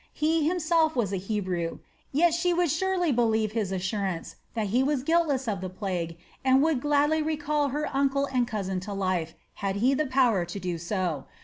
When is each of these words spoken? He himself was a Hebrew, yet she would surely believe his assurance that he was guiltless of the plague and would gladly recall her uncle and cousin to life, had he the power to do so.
He 0.15 0.47
himself 0.47 0.95
was 0.95 1.13
a 1.13 1.17
Hebrew, 1.21 1.77
yet 2.11 2.33
she 2.33 2.55
would 2.55 2.71
surely 2.71 3.11
believe 3.11 3.51
his 3.51 3.71
assurance 3.71 4.37
that 4.55 4.69
he 4.73 4.81
was 4.81 5.03
guiltless 5.03 5.47
of 5.47 5.61
the 5.61 5.69
plague 5.69 6.17
and 6.43 6.63
would 6.63 6.81
gladly 6.81 7.21
recall 7.21 7.69
her 7.69 7.87
uncle 7.95 8.25
and 8.33 8.47
cousin 8.47 8.79
to 8.79 8.93
life, 8.93 9.35
had 9.61 9.75
he 9.75 9.93
the 9.93 10.07
power 10.07 10.43
to 10.43 10.59
do 10.59 10.79
so. 10.79 11.25